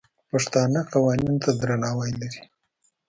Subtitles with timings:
[0.31, 2.41] پښتانه قوانینو ته درناوی لري.